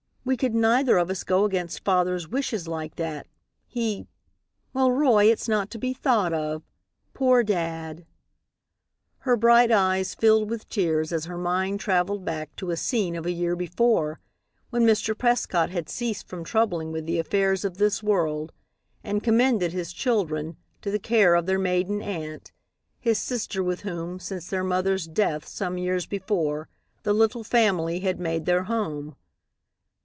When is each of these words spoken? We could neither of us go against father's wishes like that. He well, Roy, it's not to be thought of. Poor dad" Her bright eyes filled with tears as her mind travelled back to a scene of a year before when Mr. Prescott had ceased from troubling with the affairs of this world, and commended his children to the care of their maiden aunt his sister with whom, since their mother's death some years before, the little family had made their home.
We 0.23 0.37
could 0.37 0.53
neither 0.53 0.99
of 0.99 1.09
us 1.09 1.23
go 1.23 1.45
against 1.45 1.83
father's 1.83 2.27
wishes 2.27 2.67
like 2.67 2.95
that. 2.97 3.25
He 3.65 4.05
well, 4.71 4.91
Roy, 4.91 5.25
it's 5.25 5.49
not 5.49 5.71
to 5.71 5.79
be 5.79 5.93
thought 5.95 6.31
of. 6.31 6.61
Poor 7.15 7.41
dad" 7.43 8.05
Her 9.25 9.35
bright 9.35 9.71
eyes 9.71 10.13
filled 10.13 10.47
with 10.47 10.69
tears 10.69 11.11
as 11.11 11.25
her 11.25 11.39
mind 11.39 11.79
travelled 11.79 12.23
back 12.23 12.55
to 12.57 12.69
a 12.69 12.77
scene 12.77 13.15
of 13.15 13.25
a 13.25 13.31
year 13.31 13.55
before 13.55 14.19
when 14.69 14.83
Mr. 14.85 15.17
Prescott 15.17 15.71
had 15.71 15.89
ceased 15.89 16.27
from 16.27 16.43
troubling 16.43 16.91
with 16.91 17.07
the 17.07 17.17
affairs 17.19 17.65
of 17.65 17.77
this 17.77 18.03
world, 18.03 18.53
and 19.03 19.23
commended 19.23 19.73
his 19.73 19.91
children 19.91 20.55
to 20.83 20.91
the 20.91 20.99
care 20.99 21.33
of 21.33 21.47
their 21.47 21.59
maiden 21.59 21.99
aunt 22.03 22.51
his 22.99 23.17
sister 23.17 23.63
with 23.63 23.81
whom, 23.81 24.19
since 24.19 24.51
their 24.51 24.63
mother's 24.63 25.07
death 25.07 25.47
some 25.47 25.79
years 25.79 26.05
before, 26.05 26.69
the 27.01 27.11
little 27.11 27.43
family 27.43 28.01
had 28.01 28.19
made 28.19 28.45
their 28.45 28.65
home. 28.65 29.15